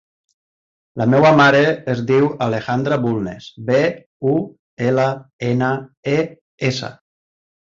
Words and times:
La 1.01 1.05
meva 1.13 1.33
mare 1.39 1.59
es 1.93 2.01
diu 2.13 2.25
Alejandra 2.47 2.99
Bulnes: 3.05 3.51
be, 3.69 3.83
u, 4.33 4.35
ela, 4.89 5.07
ena, 5.51 5.71
e, 6.17 6.17
essa. 6.73 6.91